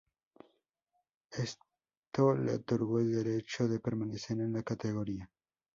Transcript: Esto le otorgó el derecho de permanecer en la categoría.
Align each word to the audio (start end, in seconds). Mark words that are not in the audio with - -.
Esto 1.29 2.33
le 2.35 2.55
otorgó 2.55 2.97
el 3.01 3.11
derecho 3.23 3.67
de 3.67 3.79
permanecer 3.79 4.39
en 4.39 4.53
la 4.53 4.63
categoría. 4.63 5.29